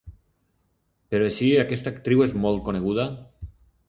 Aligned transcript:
Però 1.13 1.27
així 1.31 1.49
aquesta 1.63 1.93
actriu 1.95 2.23
és 2.27 2.33
molt 2.47 2.65
coneguda? 2.71 3.07